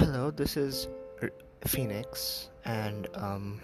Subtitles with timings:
[0.00, 0.88] Hello, this is
[1.20, 1.30] R-
[1.66, 3.60] Phoenix, and um,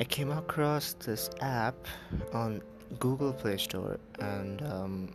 [0.00, 1.86] I came across this app
[2.32, 2.62] on
[2.98, 5.14] Google Play Store, and um,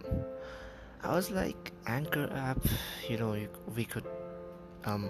[1.03, 2.63] I was like, Anchor app,
[3.09, 3.35] you know,
[3.75, 4.05] we could
[4.85, 5.09] um,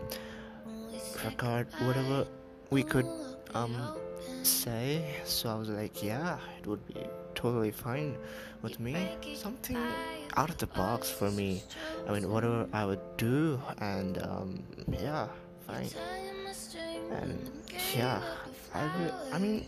[1.23, 2.25] record whatever
[2.71, 3.05] we could
[3.53, 3.77] um,
[4.41, 5.05] say.
[5.23, 6.95] So I was like, yeah, it would be
[7.41, 8.15] totally fine
[8.61, 8.95] with me.
[9.35, 9.77] Something
[10.37, 11.63] out of the box for me.
[12.07, 15.27] I mean, whatever I would do, and um, yeah,
[15.65, 15.89] fine.
[17.11, 17.49] And
[17.95, 18.21] yeah,
[18.73, 18.89] I.
[19.33, 19.66] I mean,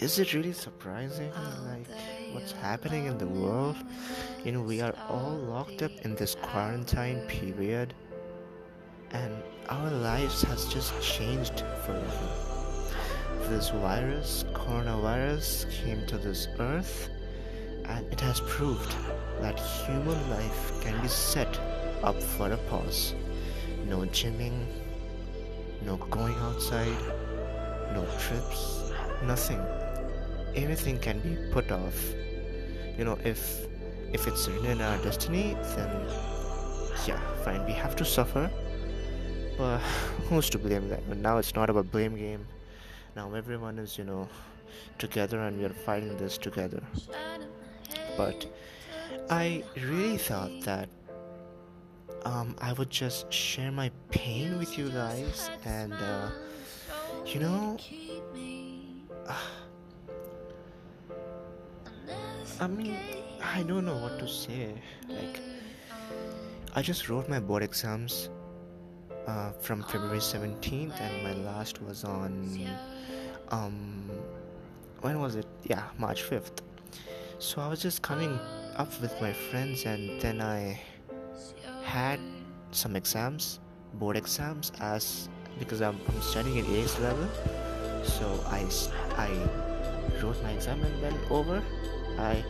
[0.00, 1.32] is it really surprising,
[1.70, 1.86] like
[2.32, 3.76] what's happening in the world?
[4.44, 7.94] You know, we are all locked up in this quarantine period,
[9.12, 9.32] and
[9.70, 12.55] our lives has just changed forever.
[13.48, 17.08] This virus, coronavirus, came to this earth
[17.84, 18.94] and it has proved
[19.40, 21.58] that human life can be set
[22.02, 23.14] up for a pause.
[23.86, 24.66] No gymming,
[25.84, 26.98] no going outside,
[27.92, 28.92] no trips,
[29.22, 29.60] nothing.
[30.56, 32.12] Everything can be put off.
[32.98, 33.66] You know, if
[34.12, 35.90] if it's written in our destiny, then
[37.06, 38.50] yeah, fine, we have to suffer.
[39.56, 39.78] But
[40.28, 41.08] who's to blame that?
[41.08, 42.46] But now it's not about blame game.
[43.16, 44.28] Now everyone is, you know,
[44.98, 46.82] together and we are fighting this together
[48.16, 48.46] but
[49.28, 50.88] I really thought that
[52.24, 56.30] um, I would just share my pain with you guys, and uh,
[57.24, 57.76] you know,
[62.60, 62.96] I mean,
[63.42, 64.72] I don't know what to say.
[65.08, 65.40] Like,
[66.74, 68.28] I just wrote my board exams
[69.26, 72.68] uh, from February 17th, and my last was on
[73.48, 74.10] um,
[75.00, 75.46] when was it?
[75.64, 76.62] Yeah, March 5th
[77.38, 78.38] so I was just coming
[78.76, 80.80] up with my friends, and then I
[81.84, 82.18] had
[82.70, 83.60] some exams,
[83.94, 85.28] board exams, as
[85.58, 87.28] because I'm, I'm studying at AS level.
[88.04, 88.64] So I,
[89.16, 89.30] I
[90.22, 91.62] wrote my exam and then over.
[92.18, 92.42] I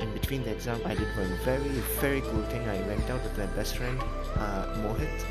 [0.00, 1.68] in between the exam I did one very
[2.00, 2.68] very cool thing.
[2.68, 3.98] I went out with my best friend
[4.36, 5.24] uh, Mohit.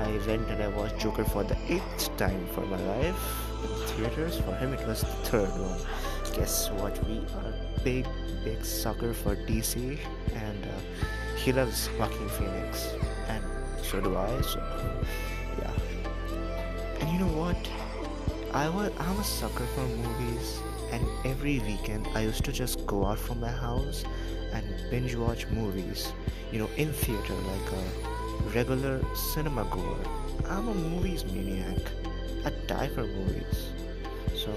[0.00, 3.20] I went and I watched Joker for the eighth time for my life
[3.62, 4.38] in theaters.
[4.40, 5.80] For him it was the third one
[6.34, 6.96] guess what?
[7.06, 7.52] We are
[7.84, 8.06] big,
[8.44, 9.98] big sucker for DC,
[10.34, 11.06] and uh,
[11.36, 12.94] he loves Joaquin Phoenix,
[13.28, 13.42] and
[13.82, 14.40] so do I.
[14.42, 14.62] So,
[15.58, 15.72] yeah.
[17.00, 17.56] And you know what?
[18.52, 20.60] I was I'm a sucker for movies,
[20.92, 24.04] and every weekend I used to just go out from my house
[24.52, 26.12] and binge watch movies.
[26.52, 28.09] You know, in theater like a
[28.54, 29.98] regular cinema goer.
[30.48, 31.78] I'm a movies maniac.
[32.44, 33.68] I die for movies.
[34.34, 34.50] So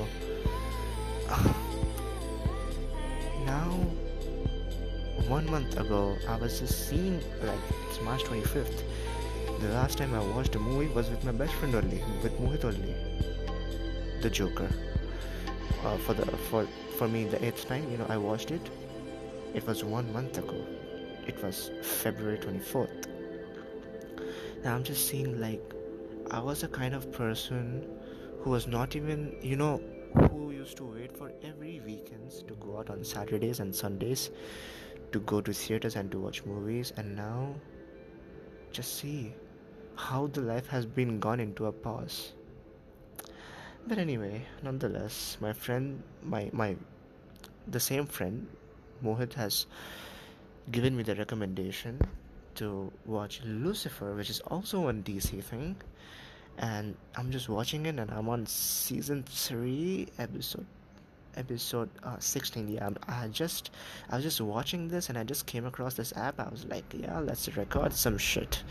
[3.46, 3.70] now
[5.28, 8.84] one month ago i was just seeing like it's march 25th
[9.62, 12.66] the last time i watched a movie was with my best friend only with mohit
[12.66, 12.94] only
[14.22, 14.70] the joker
[15.86, 16.68] uh, for the for
[16.98, 18.70] for me the eighth time you know i watched it
[19.54, 20.60] it was one month ago
[21.26, 23.13] it was february 24th
[24.64, 25.74] now i'm just seeing like
[26.32, 27.88] i was a kind of person
[28.42, 29.82] who was not even you know
[30.30, 34.30] who used to wait for every weekends to go out on Saturdays and Sundays
[35.12, 37.56] to go to theaters and to watch movies and now
[38.72, 39.34] just see
[39.96, 42.34] how the life has been gone into a pause.
[43.88, 46.76] But anyway, nonetheless, my friend my my
[47.68, 48.48] the same friend
[49.04, 49.66] Mohit has
[50.72, 52.00] given me the recommendation
[52.56, 55.76] to watch Lucifer, which is also a DC thing.
[56.58, 60.66] And I'm just watching it, and I'm on season three, episode
[61.36, 63.72] episode uh, 16 yeah i just
[64.10, 66.40] i was just watching this and i just came across this app.
[66.40, 68.64] I was like yeah let's record some shit.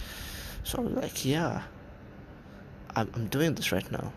[0.65, 1.63] So i'm like yeah
[2.95, 4.13] i'm, I'm doing this right now.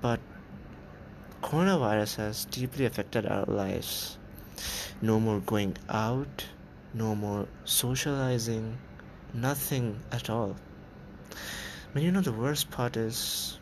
[0.00, 0.20] But
[1.42, 4.16] coronavirus has deeply affected our lives.
[5.02, 6.46] No more going out
[6.94, 8.76] no more socializing
[9.32, 10.56] nothing at all
[11.92, 13.58] but you know, the worst part is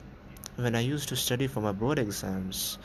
[0.56, 2.78] when I used to study for my board exams,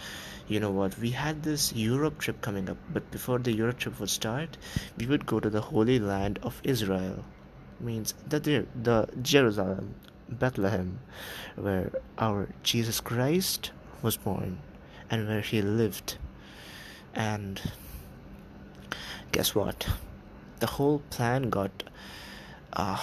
[0.47, 3.99] you know what, we had this Europe trip coming up, but before the Europe trip
[3.99, 4.57] would start,
[4.97, 7.25] we would go to the Holy Land of Israel.
[7.81, 9.95] Means the, the Jerusalem,
[10.29, 10.99] Bethlehem,
[11.55, 14.59] where our Jesus Christ was born
[15.09, 16.17] and where he lived.
[17.13, 17.59] And
[19.33, 19.87] guess what?
[20.63, 21.83] The whole plan got
[22.73, 22.97] uh,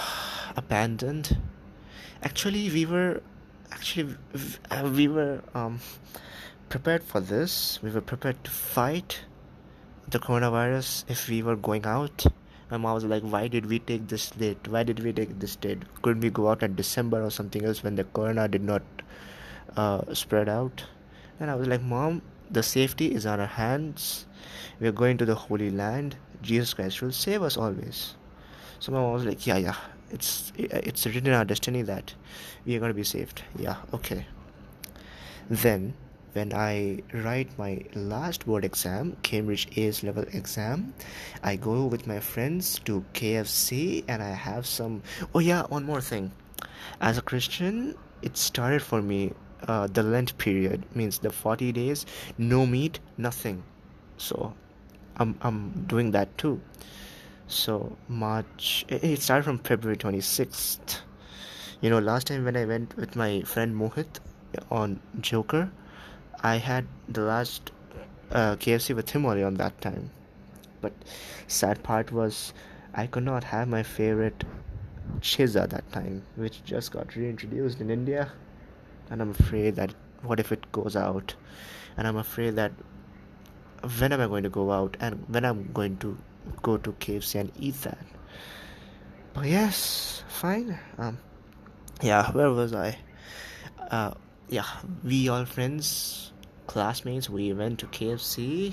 [0.56, 1.36] abandoned
[2.28, 3.22] actually we were
[3.70, 4.16] actually
[4.70, 5.80] uh, we were um,
[6.68, 9.20] prepared for this we were prepared to fight
[10.08, 12.26] the coronavirus if we were going out
[12.70, 14.68] My mom was like, "Why did we take this date?
[14.68, 15.80] Why did we take this date?
[16.02, 18.82] Couldn't we go out in December or something else when the corona did not
[19.76, 20.84] uh, spread out?"
[21.40, 22.22] And I was like, "Mom,
[22.58, 24.26] the safety is on our hands.
[24.78, 26.16] We are going to the Holy Land.
[26.42, 28.14] Jesus Christ will save us always."
[28.78, 29.76] So my mom was like, "Yeah, yeah,
[30.10, 32.14] it's it's written in our destiny that
[32.64, 33.42] we are going to be saved.
[33.56, 34.26] Yeah, okay."
[35.48, 35.94] Then
[36.32, 40.94] when I write my last board exam, Cambridge AS level exam,
[41.42, 45.02] I go with my friends to KFC and I have some.
[45.34, 46.30] Oh, yeah, one more thing.
[47.00, 49.32] As a Christian, it started for me
[49.66, 52.06] uh, the Lent period, means the 40 days,
[52.38, 53.62] no meat, nothing.
[54.16, 54.54] So
[55.20, 56.60] I'm, I'm doing that too.
[57.46, 61.00] So March, it started from February 26th.
[61.82, 64.18] You know, last time when I went with my friend Mohit
[64.70, 65.70] on Joker,
[66.42, 67.70] I had the last
[68.32, 70.10] uh, KFC with him only on that time.
[70.80, 70.94] But
[71.48, 72.54] sad part was
[72.94, 74.44] I could not have my favorite
[75.20, 78.32] Chizza that time, which just got reintroduced in India.
[79.10, 81.34] And I'm afraid that what if it goes out?
[81.98, 82.72] And I'm afraid that
[83.98, 86.16] when am I going to go out and when I'm going to
[86.62, 87.98] go to KFC and eat that?
[89.32, 90.78] But yes, fine.
[90.98, 91.18] Um,
[92.02, 92.98] yeah, where was I?
[93.90, 94.12] Uh,
[94.48, 94.66] yeah,
[95.04, 96.32] we all friends
[96.66, 98.72] classmates, we went to KFC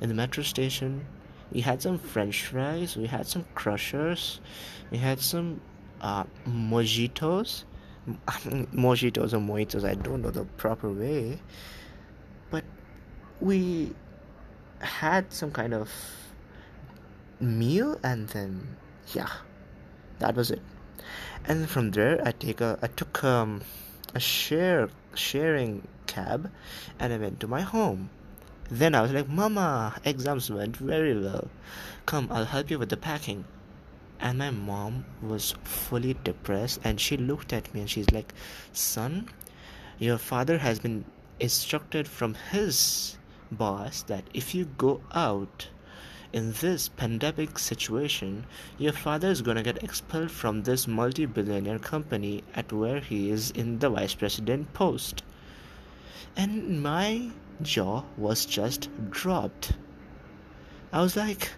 [0.00, 1.04] in the metro station.
[1.52, 4.40] We had some French fries, we had some crushers,
[4.90, 5.60] we had some
[6.00, 7.64] uh, mojitos.
[8.86, 11.40] mojitos or mojitos, I don't know the proper way.
[12.50, 12.64] But
[13.40, 13.94] we
[14.84, 15.90] had some kind of
[17.40, 18.76] meal and then
[19.12, 19.30] yeah
[20.18, 20.62] that was it
[21.46, 23.60] and from there i take a i took um
[24.14, 26.50] a share sharing cab
[26.98, 28.10] and I went to my home.
[28.70, 31.48] Then I was like, Mama, exams went very well.
[32.06, 33.44] Come, I'll help you with the packing.
[34.20, 38.32] And my mom was fully depressed and she looked at me and she's like,
[38.72, 39.28] Son,
[39.98, 41.04] your father has been
[41.40, 43.18] instructed from his
[43.52, 45.68] boss that if you go out
[46.32, 48.46] in this pandemic situation,
[48.78, 53.30] your father is going to get expelled from this multi billionaire company at where he
[53.30, 55.22] is in the vice president post
[56.36, 57.30] and my
[57.62, 59.72] jaw was just dropped.
[60.92, 61.50] I was like,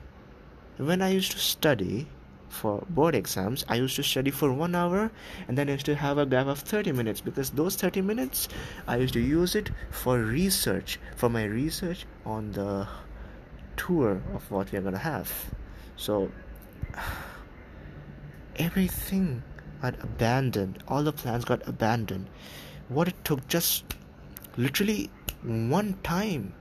[0.77, 2.07] when I used to study
[2.49, 5.11] for board exams, I used to study for one hour
[5.49, 8.49] and then I used to have a gap of 30 minutes because those 30 minutes
[8.87, 12.87] I used to use it for research, for my research on the
[13.77, 15.33] tour of what we are gonna have.
[15.97, 16.31] So,
[18.57, 19.43] everything
[19.83, 22.29] got abandoned, all the plans got abandoned.
[22.89, 23.97] What it took just
[24.57, 25.11] literally
[25.43, 26.55] one time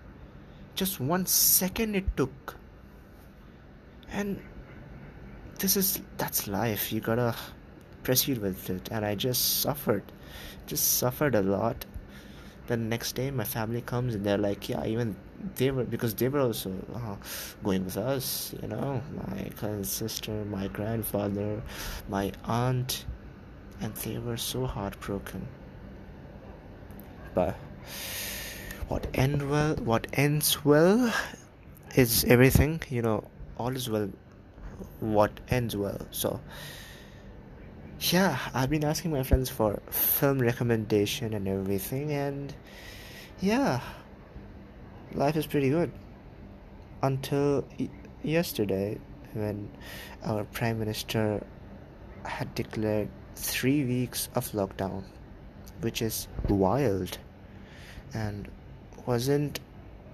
[0.76, 2.56] just one second it took
[4.10, 4.40] and
[5.60, 6.92] this is that's life.
[6.92, 7.36] You gotta
[8.04, 8.90] proceed with it.
[8.92, 10.04] And i just suffered
[10.68, 11.86] just suffered a lot.
[12.68, 15.16] The next day my family comes and they're like yeah even
[15.56, 17.16] they were because they were also uh,
[17.64, 21.62] going with us you know my cousin sister my grandfather
[22.10, 23.06] my aunt
[23.82, 25.48] and they were so heartbroken.
[27.34, 27.56] But
[28.88, 31.14] what end well what ends well
[31.96, 33.24] is everything you know
[33.58, 34.10] all is well
[35.00, 36.40] what ends well so
[38.00, 42.54] yeah i've been asking my friends for film recommendation and everything and
[43.42, 43.80] yeah
[45.14, 45.92] life is pretty good
[47.04, 47.66] until
[48.24, 48.98] yesterday
[49.34, 49.70] when
[50.24, 51.44] our prime minister
[52.24, 55.04] had declared 3 weeks of lockdown
[55.82, 57.18] which is wild
[58.14, 58.48] and
[59.06, 59.60] wasn't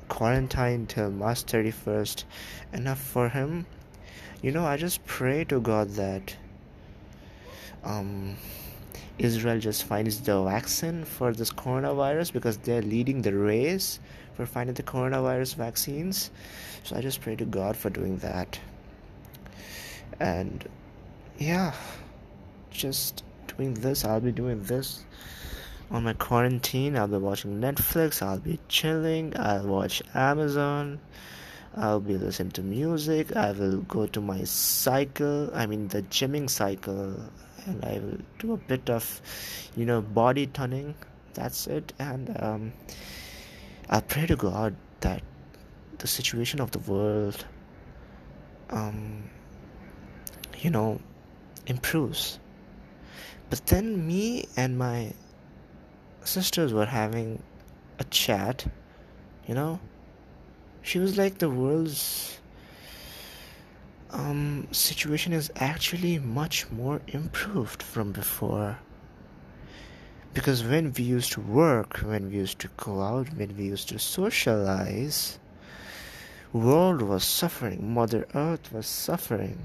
[0.10, 2.26] quarantine till March 31st
[2.74, 3.66] enough for him?
[4.42, 6.36] You know, I just pray to God that
[7.84, 8.36] um,
[9.18, 14.00] Israel just finds the vaccine for this coronavirus because they're leading the race
[14.34, 16.32] for finding the coronavirus vaccines.
[16.84, 18.60] So I just pray to God for doing that.
[20.20, 20.68] And
[21.38, 21.74] yeah,
[22.72, 23.24] just
[23.56, 25.04] doing this, I'll be doing this
[25.92, 26.98] on my quarantine.
[26.98, 28.22] I'll be watching netflix.
[28.22, 29.34] I'll be chilling.
[29.38, 31.00] I'll watch amazon
[31.76, 33.36] i'll be listening to music.
[33.36, 37.16] I will go to my cycle i mean the gymming cycle
[37.66, 39.22] and i will do a bit of
[39.76, 40.96] you know body toning
[41.34, 41.94] that's it.
[42.00, 42.74] And um,
[43.90, 45.24] i pray to god that
[46.00, 47.46] the situation of the world
[48.70, 49.24] um,
[50.60, 51.00] you know
[51.68, 52.40] improves.
[53.50, 55.14] But then me and my
[56.24, 57.42] sisters were having
[58.00, 58.66] a chat,
[59.48, 59.80] you know.
[60.82, 62.40] She was like the world's
[64.12, 68.80] um, situation is actually much more improved from before.
[70.34, 73.90] Because when we used to work, when we used to go out, when we used
[73.90, 75.40] to socialize,
[76.54, 79.58] world was suffering, Mother Earth was suffering.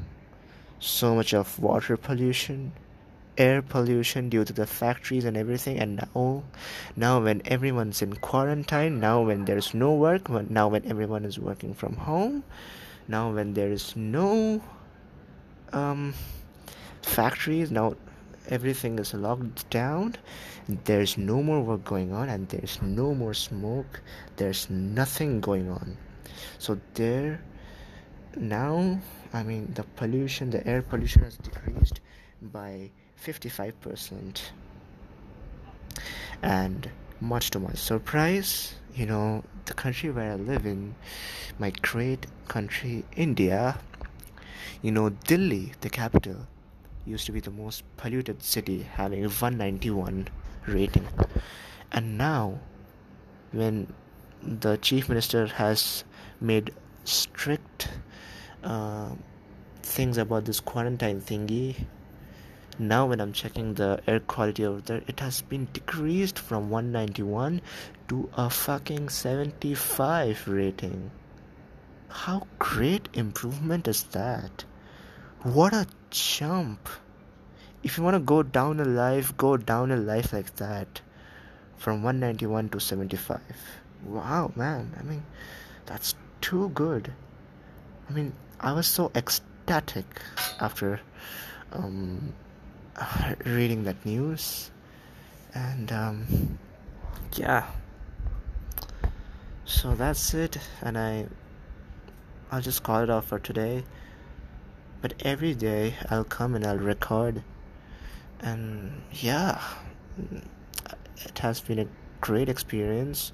[0.80, 2.72] So much of water pollution,
[3.38, 6.42] air pollution due to the factories and everything and now
[6.96, 11.38] now when everyone's in quarantine now when there's no work when, now when everyone is
[11.38, 12.42] working from home
[13.08, 14.60] now when there is no
[15.72, 16.14] um,
[17.02, 17.94] factories now
[18.48, 20.14] everything is locked down
[20.84, 24.00] there's no more work going on and there's no more smoke
[24.36, 25.96] there's nothing going on.
[26.58, 27.40] So there
[28.36, 29.00] now
[29.32, 32.00] i mean the pollution the air pollution has decreased
[32.42, 32.90] by
[33.22, 34.40] 55%
[36.42, 40.94] and much to my surprise you know the country where i live in
[41.58, 43.78] my great country india
[44.82, 46.46] you know delhi the capital
[47.06, 50.28] used to be the most polluted city having 191
[50.66, 51.06] rating.
[51.92, 52.58] And now
[53.52, 53.92] when
[54.42, 56.04] the chief minister has
[56.40, 57.88] made strict
[58.64, 59.10] uh,
[59.82, 61.86] things about this quarantine thingy
[62.78, 67.60] now when i'm checking the air quality over there it has been decreased from 191
[68.08, 71.10] to a fucking 75 rating.
[72.08, 74.64] How great improvement is that?
[75.42, 76.88] What a jump.
[77.82, 81.00] If you want to go down a life go down a life like that
[81.76, 83.40] from 191 to 75
[84.04, 84.94] wow man.
[84.98, 85.22] I mean
[85.84, 87.12] that's too good.
[88.08, 90.06] I mean i was so ecstatic
[90.60, 91.00] after
[91.72, 92.32] um,
[93.44, 94.70] reading that news.
[95.54, 96.58] And um,
[97.34, 97.66] yeah.
[99.64, 100.58] So that's it.
[100.82, 101.26] And i
[102.52, 103.84] i'll just call it off for today.
[105.00, 107.42] But every day i'll come and i'll record.
[108.40, 109.60] And yeah.
[111.18, 111.86] It has been a
[112.20, 113.32] great experience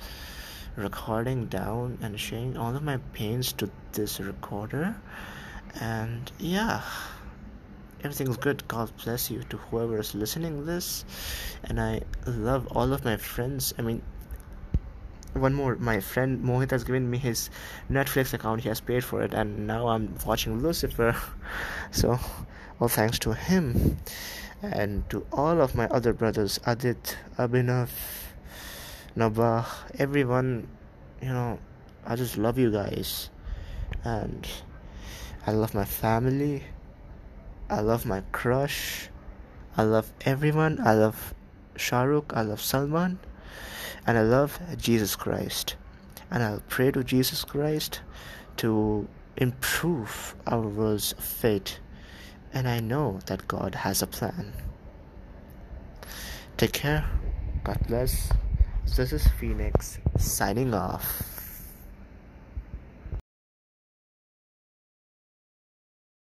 [0.76, 4.96] recording down and sharing all of my pains to this recorder.
[5.80, 6.82] And yeah
[8.04, 8.66] everything's good.
[8.66, 11.04] God bless you to whoever is listening this.
[11.64, 13.72] And i love all of my friends.
[13.78, 14.02] I mean
[15.34, 15.76] one more.
[15.76, 17.48] My friend mohit has given me his
[17.90, 18.62] netflix account.
[18.62, 19.32] He has paid for it.
[19.32, 21.16] And now i'm watching lucifer.
[21.92, 22.18] So
[22.80, 23.98] all thanks to him.
[24.62, 27.90] And to all of my other brothers adit abhinav
[29.16, 29.66] nabah
[29.98, 30.66] everyone
[31.20, 31.58] you know
[32.06, 33.30] i just love you guys.
[34.04, 34.48] And
[35.46, 36.64] i love my family
[37.72, 39.08] I love my crush.
[39.78, 40.78] I love everyone.
[40.84, 41.32] I love
[41.74, 42.36] Shahrukh.
[42.36, 43.18] I love Salman.
[44.06, 45.76] And I love Jesus Christ.
[46.30, 48.02] And I'll pray to Jesus Christ
[48.58, 51.80] to improve our world's fate.
[52.52, 54.52] And I know that God has a plan.
[56.58, 57.06] Take care.
[57.64, 58.30] God bless.
[58.96, 61.31] This is Phoenix signing off.